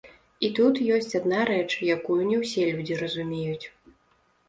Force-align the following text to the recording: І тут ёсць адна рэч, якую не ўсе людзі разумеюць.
І 0.47 0.49
тут 0.59 0.79
ёсць 0.95 1.17
адна 1.19 1.43
рэч, 1.51 1.69
якую 1.99 2.19
не 2.33 2.43
ўсе 2.43 2.67
людзі 2.73 3.01
разумеюць. 3.07 3.65